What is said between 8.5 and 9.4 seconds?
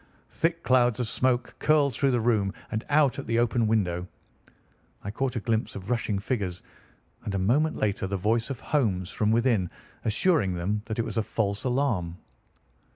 Holmes from